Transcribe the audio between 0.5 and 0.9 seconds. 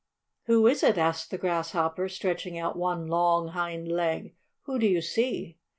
is